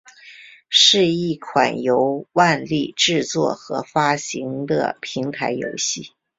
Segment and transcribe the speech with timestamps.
[0.67, 6.11] 是一款由万代制作和发行的平台游戏。